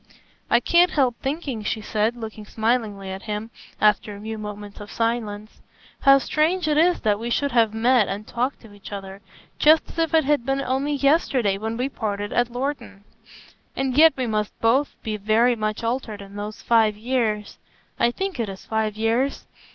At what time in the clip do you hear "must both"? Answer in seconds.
14.25-14.95